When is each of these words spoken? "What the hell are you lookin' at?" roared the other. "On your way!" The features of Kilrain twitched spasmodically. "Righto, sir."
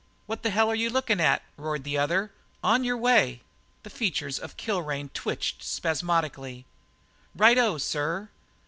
"What 0.25 0.41
the 0.41 0.49
hell 0.49 0.67
are 0.67 0.73
you 0.73 0.89
lookin' 0.89 1.19
at?" 1.19 1.43
roared 1.57 1.83
the 1.83 1.99
other. 1.99 2.31
"On 2.63 2.83
your 2.83 2.97
way!" 2.97 3.41
The 3.83 3.91
features 3.91 4.39
of 4.39 4.57
Kilrain 4.57 5.09
twitched 5.13 5.61
spasmodically. 5.61 6.65
"Righto, 7.35 7.77
sir." 7.77 8.29